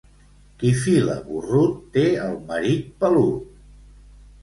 [0.63, 3.65] Qui fila borrut té el marit pelut.